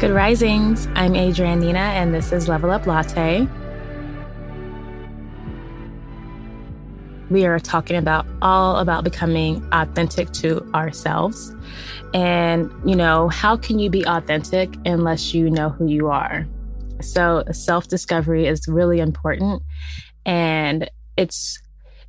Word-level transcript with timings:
Good 0.00 0.10
risings. 0.10 0.88
I'm 0.96 1.14
Adrienne 1.14 1.60
Nina, 1.60 1.78
and 1.78 2.12
this 2.12 2.32
is 2.32 2.48
Level 2.48 2.72
Up 2.72 2.84
Latte. 2.84 3.46
We 7.30 7.46
are 7.46 7.60
talking 7.60 7.96
about 7.96 8.26
all 8.42 8.78
about 8.78 9.04
becoming 9.04 9.64
authentic 9.70 10.32
to 10.32 10.68
ourselves. 10.74 11.54
And, 12.12 12.72
you 12.84 12.96
know, 12.96 13.28
how 13.28 13.56
can 13.56 13.78
you 13.78 13.88
be 13.88 14.04
authentic 14.04 14.74
unless 14.84 15.32
you 15.32 15.48
know 15.48 15.68
who 15.68 15.86
you 15.86 16.08
are? 16.08 16.44
So, 17.00 17.44
self 17.52 17.86
discovery 17.86 18.46
is 18.46 18.66
really 18.66 18.98
important. 18.98 19.62
And 20.26 20.90
it's 21.16 21.62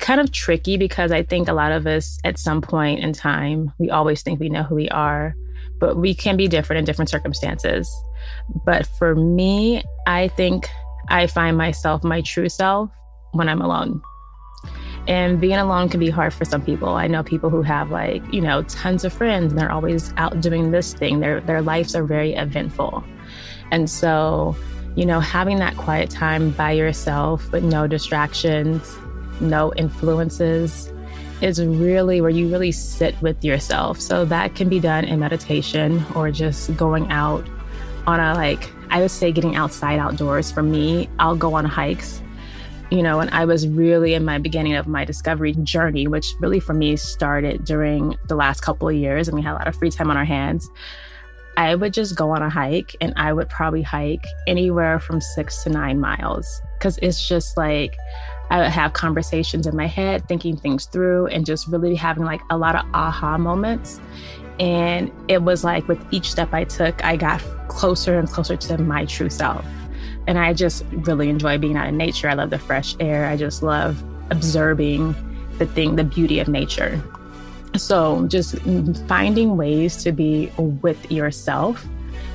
kind 0.00 0.20
of 0.20 0.32
tricky 0.32 0.76
because 0.76 1.12
I 1.12 1.22
think 1.22 1.48
a 1.48 1.52
lot 1.52 1.72
of 1.72 1.86
us 1.86 2.18
at 2.24 2.38
some 2.38 2.60
point 2.60 3.00
in 3.00 3.12
time, 3.12 3.72
we 3.78 3.90
always 3.90 4.22
think 4.22 4.40
we 4.40 4.48
know 4.48 4.62
who 4.62 4.74
we 4.74 4.88
are 4.88 5.34
but 5.80 5.96
we 5.96 6.14
can 6.14 6.36
be 6.36 6.46
different 6.46 6.78
in 6.78 6.84
different 6.84 7.08
circumstances. 7.08 7.90
But 8.64 8.86
for 8.86 9.14
me, 9.16 9.82
I 10.06 10.28
think 10.28 10.68
I 11.08 11.26
find 11.26 11.56
myself, 11.56 12.04
my 12.04 12.20
true 12.20 12.48
self, 12.48 12.90
when 13.32 13.48
I'm 13.48 13.62
alone. 13.62 14.02
And 15.08 15.40
being 15.40 15.56
alone 15.56 15.88
can 15.88 15.98
be 15.98 16.10
hard 16.10 16.34
for 16.34 16.44
some 16.44 16.62
people. 16.62 16.90
I 16.90 17.06
know 17.08 17.22
people 17.22 17.48
who 17.48 17.62
have 17.62 17.90
like, 17.90 18.22
you 18.32 18.42
know, 18.42 18.62
tons 18.64 19.04
of 19.04 19.12
friends 19.12 19.52
and 19.52 19.60
they're 19.60 19.72
always 19.72 20.12
out 20.18 20.40
doing 20.40 20.70
this 20.70 20.92
thing. 20.92 21.20
Their 21.20 21.40
their 21.40 21.62
lives 21.62 21.96
are 21.96 22.04
very 22.04 22.34
eventful. 22.34 23.02
And 23.72 23.88
so, 23.88 24.54
you 24.96 25.06
know, 25.06 25.18
having 25.18 25.58
that 25.58 25.76
quiet 25.76 26.10
time 26.10 26.50
by 26.50 26.72
yourself 26.72 27.50
with 27.50 27.64
no 27.64 27.86
distractions, 27.86 28.94
no 29.40 29.72
influences, 29.74 30.92
is 31.40 31.64
really 31.64 32.20
where 32.20 32.30
you 32.30 32.48
really 32.48 32.72
sit 32.72 33.20
with 33.22 33.42
yourself. 33.44 34.00
So 34.00 34.24
that 34.26 34.54
can 34.54 34.68
be 34.68 34.80
done 34.80 35.04
in 35.04 35.18
meditation 35.20 36.04
or 36.14 36.30
just 36.30 36.76
going 36.76 37.10
out 37.10 37.46
on 38.06 38.20
a 38.20 38.34
like 38.34 38.70
I 38.90 39.00
would 39.00 39.10
say 39.10 39.30
getting 39.30 39.56
outside 39.56 39.98
outdoors 39.98 40.50
for 40.50 40.62
me. 40.62 41.08
I'll 41.18 41.36
go 41.36 41.54
on 41.54 41.64
hikes. 41.64 42.20
You 42.90 43.04
know, 43.04 43.20
and 43.20 43.30
I 43.30 43.44
was 43.44 43.68
really 43.68 44.14
in 44.14 44.24
my 44.24 44.38
beginning 44.38 44.74
of 44.74 44.88
my 44.88 45.04
discovery 45.04 45.52
journey, 45.62 46.08
which 46.08 46.26
really 46.40 46.58
for 46.58 46.74
me 46.74 46.96
started 46.96 47.64
during 47.64 48.16
the 48.26 48.34
last 48.34 48.62
couple 48.62 48.88
of 48.88 48.96
years 48.96 49.28
and 49.28 49.36
we 49.36 49.42
had 49.42 49.52
a 49.52 49.58
lot 49.58 49.68
of 49.68 49.76
free 49.76 49.90
time 49.90 50.10
on 50.10 50.16
our 50.16 50.24
hands. 50.24 50.68
I 51.56 51.76
would 51.76 51.92
just 51.92 52.16
go 52.16 52.30
on 52.30 52.42
a 52.42 52.50
hike 52.50 52.96
and 53.00 53.12
I 53.16 53.32
would 53.32 53.48
probably 53.48 53.82
hike 53.82 54.24
anywhere 54.48 54.98
from 54.98 55.20
six 55.20 55.62
to 55.62 55.70
nine 55.70 56.00
miles 56.00 56.60
because 56.78 56.98
it's 56.98 57.28
just 57.28 57.56
like 57.56 57.96
I 58.50 58.58
would 58.58 58.70
have 58.70 58.92
conversations 58.92 59.66
in 59.66 59.76
my 59.76 59.86
head, 59.86 60.26
thinking 60.26 60.56
things 60.56 60.86
through, 60.86 61.28
and 61.28 61.46
just 61.46 61.68
really 61.68 61.94
having 61.94 62.24
like 62.24 62.40
a 62.50 62.58
lot 62.58 62.74
of 62.74 62.84
aha 62.92 63.38
moments. 63.38 64.00
And 64.58 65.10
it 65.28 65.42
was 65.42 65.64
like 65.64 65.86
with 65.88 66.04
each 66.10 66.30
step 66.30 66.52
I 66.52 66.64
took, 66.64 67.02
I 67.04 67.16
got 67.16 67.40
closer 67.68 68.18
and 68.18 68.28
closer 68.28 68.56
to 68.56 68.78
my 68.78 69.04
true 69.06 69.30
self. 69.30 69.64
And 70.26 70.38
I 70.38 70.52
just 70.52 70.84
really 70.90 71.28
enjoy 71.28 71.58
being 71.58 71.76
out 71.76 71.86
in 71.86 71.96
nature. 71.96 72.28
I 72.28 72.34
love 72.34 72.50
the 72.50 72.58
fresh 72.58 72.94
air. 73.00 73.26
I 73.26 73.36
just 73.36 73.62
love 73.62 74.02
observing 74.30 75.14
the 75.58 75.66
thing, 75.66 75.96
the 75.96 76.04
beauty 76.04 76.40
of 76.40 76.48
nature. 76.48 77.02
So 77.76 78.26
just 78.26 78.58
finding 79.06 79.56
ways 79.56 80.02
to 80.02 80.12
be 80.12 80.50
with 80.58 81.10
yourself 81.10 81.86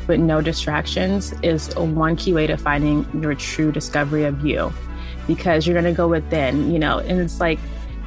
with 0.07 0.19
no 0.19 0.40
distractions 0.41 1.34
is 1.44 1.75
one 1.75 2.16
key 2.16 2.34
way 2.34 2.47
to 2.47 2.57
finding 2.57 3.06
your 3.22 3.35
true 3.35 3.72
discovery 3.72 4.23
of 4.23 4.45
you 4.45 4.72
because 5.28 5.66
you're 5.66 5.80
going 5.80 5.91
to 5.91 5.97
go 5.97 6.08
within, 6.08 6.72
you 6.72 6.80
know, 6.80 7.00
and 7.00 7.19
it's 7.19 7.40
like 7.40 7.59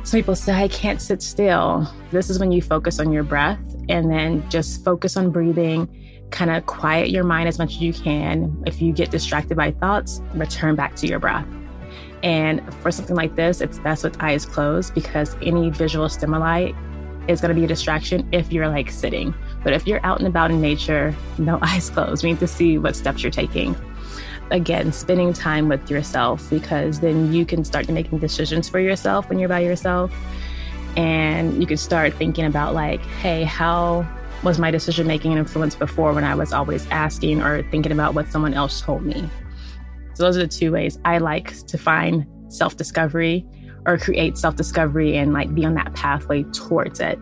some 0.05 0.19
people 0.19 0.37
say, 0.37 0.55
I 0.55 0.69
can't 0.69 1.03
sit 1.03 1.23
still. 1.23 1.87
This 2.11 2.31
is 2.31 2.39
when 2.39 2.53
you 2.53 2.63
focus 2.63 2.99
on 2.99 3.13
your 3.13 3.25
breath 3.25 3.61
and 3.89 4.11
then 4.11 4.49
just 4.49 4.85
focus 4.85 5.17
on 5.17 5.31
breathing, 5.31 5.89
kind 6.31 6.51
of 6.51 6.67
quiet 6.67 7.11
your 7.11 7.25
mind 7.25 7.49
as 7.49 7.59
much 7.59 7.75
as 7.75 7.83
you 7.83 7.93
can. 7.93 8.63
If 8.67 8.81
you 8.81 8.93
get 8.93 9.11
distracted 9.11 9.57
by 9.57 9.73
thoughts, 9.73 10.23
return 10.35 10.77
back 10.77 10.97
to 10.97 11.07
your 11.07 11.19
breath. 11.19 11.47
And 12.23 12.63
for 12.77 12.91
something 12.91 13.17
like 13.17 13.37
this, 13.37 13.61
it's 13.61 13.79
best 13.81 14.03
with 14.03 14.21
eyes 14.23 14.45
closed 14.45 14.95
because 14.95 15.37
any 15.43 15.71
visual 15.71 16.09
stimuli 16.09 16.73
is 17.29 17.41
going 17.41 17.51
to 17.51 17.55
be 17.55 17.65
a 17.65 17.69
distraction 17.69 18.27
if 18.33 18.51
you're 18.53 18.69
like 18.69 18.91
sitting. 18.91 19.35
But 19.63 19.75
if 19.75 19.87
you're 19.87 20.05
out 20.05 20.19
and 20.19 20.27
about 20.27 20.51
in 20.51 20.61
nature, 20.61 21.15
no 21.37 21.59
eyes 21.63 21.91
closed. 21.91 22.25
We 22.25 22.31
need 22.31 22.41
to 22.41 22.49
see 22.49 22.79
what 22.79 22.97
steps 22.97 23.23
you're 23.23 23.31
taking 23.31 23.77
again, 24.51 24.93
spending 24.93 25.33
time 25.33 25.69
with 25.69 25.91
yourself 25.91 26.49
because 26.51 27.01
then 27.01 27.33
you 27.33 27.45
can 27.45 27.65
start 27.65 27.89
making 27.89 28.19
decisions 28.19 28.69
for 28.69 28.81
yourself 28.81 29.29
when 29.29 29.39
you're 29.39 29.49
by 29.49 29.61
yourself. 29.61 30.13
And 30.97 31.61
you 31.61 31.67
can 31.67 31.77
start 31.77 32.15
thinking 32.15 32.45
about, 32.45 32.75
like, 32.75 33.01
hey, 33.21 33.45
how 33.45 34.07
was 34.43 34.59
my 34.59 34.71
decision 34.71 35.07
making 35.07 35.33
influenced 35.33 35.79
before 35.79 36.13
when 36.13 36.25
I 36.25 36.35
was 36.35 36.53
always 36.53 36.87
asking 36.89 37.43
or 37.43 37.63
thinking 37.71 37.93
about 37.93 38.15
what 38.15 38.29
someone 38.29 38.55
else 38.55 38.81
told 38.81 39.05
me? 39.05 39.29
So, 40.15 40.25
those 40.25 40.37
are 40.37 40.41
the 40.41 40.49
two 40.49 40.73
ways 40.73 40.99
I 41.05 41.19
like 41.19 41.55
to 41.67 41.79
find 41.79 42.27
self 42.49 42.77
discovery 42.77 43.47
or 43.87 43.99
create 43.99 44.37
self 44.37 44.57
discovery 44.57 45.17
and 45.17 45.33
like 45.33 45.55
be 45.55 45.65
on 45.65 45.75
that 45.75 45.95
pathway 45.95 46.43
towards 46.45 47.01
it 47.01 47.19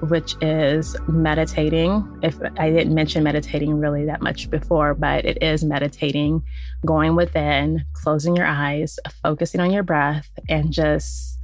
which 0.00 0.36
is 0.40 0.96
meditating. 1.08 2.20
If 2.22 2.38
I 2.58 2.70
didn't 2.70 2.94
mention 2.94 3.22
meditating 3.22 3.78
really 3.78 4.04
that 4.06 4.22
much 4.22 4.50
before, 4.50 4.94
but 4.94 5.24
it 5.24 5.42
is 5.42 5.64
meditating, 5.64 6.42
going 6.84 7.16
within, 7.16 7.84
closing 7.92 8.36
your 8.36 8.46
eyes, 8.46 8.98
focusing 9.22 9.60
on 9.60 9.70
your 9.70 9.82
breath, 9.82 10.30
and 10.48 10.72
just 10.72 11.38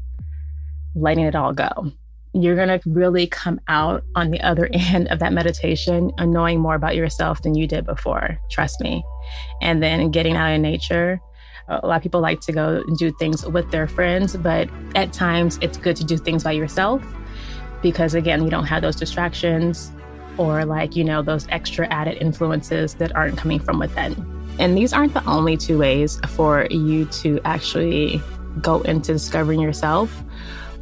letting 0.94 1.24
it 1.24 1.34
all 1.34 1.52
go. 1.52 1.92
You're 2.32 2.56
going 2.56 2.68
to 2.68 2.80
really 2.88 3.26
come 3.26 3.60
out 3.66 4.04
on 4.14 4.30
the 4.30 4.40
other 4.40 4.68
end 4.72 5.08
of 5.08 5.18
that 5.18 5.32
meditation 5.32 6.10
and 6.18 6.32
knowing 6.32 6.60
more 6.60 6.74
about 6.74 6.96
yourself 6.96 7.42
than 7.42 7.54
you 7.54 7.66
did 7.66 7.86
before. 7.86 8.38
Trust 8.50 8.80
me. 8.80 9.04
And 9.60 9.82
then 9.82 10.10
getting 10.10 10.36
out 10.36 10.52
in 10.52 10.62
nature. 10.62 11.20
A 11.68 11.86
lot 11.86 11.98
of 11.98 12.02
people 12.02 12.20
like 12.20 12.40
to 12.42 12.52
go 12.52 12.82
and 12.84 12.98
do 12.98 13.12
things 13.12 13.46
with 13.46 13.70
their 13.70 13.86
friends, 13.86 14.36
but 14.36 14.68
at 14.96 15.12
times 15.12 15.56
it's 15.62 15.78
good 15.78 15.94
to 15.96 16.04
do 16.04 16.16
things 16.16 16.42
by 16.42 16.50
yourself 16.50 17.00
because 17.82 18.14
again, 18.14 18.44
you 18.44 18.50
don't 18.50 18.66
have 18.66 18.82
those 18.82 18.96
distractions 18.96 19.92
or 20.38 20.64
like, 20.64 20.96
you 20.96 21.04
know, 21.04 21.22
those 21.22 21.46
extra 21.50 21.86
added 21.88 22.16
influences 22.20 22.94
that 22.94 23.14
aren't 23.14 23.36
coming 23.36 23.58
from 23.58 23.78
within. 23.78 24.14
And 24.58 24.76
these 24.76 24.92
aren't 24.92 25.14
the 25.14 25.24
only 25.26 25.56
two 25.56 25.78
ways 25.78 26.20
for 26.28 26.66
you 26.70 27.06
to 27.06 27.40
actually 27.44 28.22
go 28.60 28.80
into 28.82 29.12
discovering 29.12 29.60
yourself. 29.60 30.22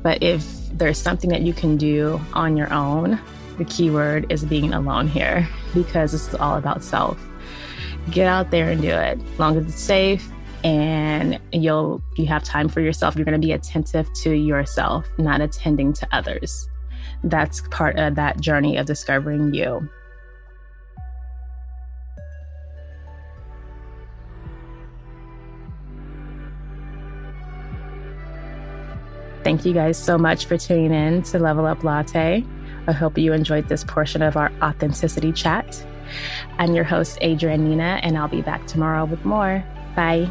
But 0.02 0.22
if 0.22 0.44
there's 0.72 0.98
something 0.98 1.30
that 1.30 1.42
you 1.42 1.52
can 1.52 1.76
do 1.76 2.20
on 2.34 2.56
your 2.56 2.72
own, 2.72 3.20
the 3.56 3.64
key 3.64 3.90
word 3.90 4.30
is 4.30 4.44
being 4.44 4.72
alone 4.72 5.08
here 5.08 5.48
because 5.74 6.12
this 6.12 6.28
is 6.28 6.34
all 6.36 6.56
about 6.56 6.82
self. 6.82 7.18
Get 8.10 8.26
out 8.26 8.50
there 8.50 8.70
and 8.70 8.80
do 8.80 8.90
it. 8.90 9.20
As 9.20 9.38
long 9.38 9.56
as 9.56 9.66
it's 9.66 9.80
safe 9.80 10.30
and 10.64 11.38
you'll 11.52 12.02
you 12.16 12.26
have 12.26 12.42
time 12.42 12.68
for 12.68 12.80
yourself, 12.80 13.16
you're 13.16 13.24
going 13.24 13.40
to 13.40 13.44
be 13.44 13.52
attentive 13.52 14.12
to 14.22 14.32
yourself, 14.32 15.06
not 15.18 15.40
attending 15.40 15.92
to 15.94 16.08
others 16.12 16.68
that's 17.24 17.62
part 17.70 17.98
of 17.98 18.14
that 18.16 18.40
journey 18.40 18.76
of 18.76 18.86
discovering 18.86 19.54
you. 19.54 19.88
Thank 29.44 29.64
you 29.64 29.72
guys 29.72 29.96
so 29.96 30.18
much 30.18 30.44
for 30.44 30.58
tuning 30.58 30.92
in 30.92 31.22
to 31.22 31.38
Level 31.38 31.64
Up 31.64 31.82
Latte. 31.82 32.44
I 32.86 32.92
hope 32.92 33.16
you 33.16 33.32
enjoyed 33.32 33.68
this 33.68 33.82
portion 33.84 34.20
of 34.20 34.36
our 34.36 34.52
authenticity 34.60 35.32
chat. 35.32 35.84
I'm 36.58 36.74
your 36.74 36.84
host, 36.84 37.18
Adrienne 37.22 37.68
Nina, 37.68 38.00
and 38.02 38.18
I'll 38.18 38.28
be 38.28 38.42
back 38.42 38.66
tomorrow 38.66 39.04
with 39.04 39.24
more. 39.24 39.64
Bye. 39.96 40.30